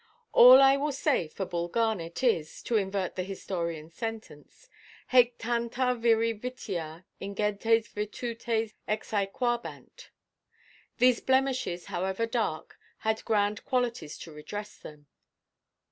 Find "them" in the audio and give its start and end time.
14.79-15.05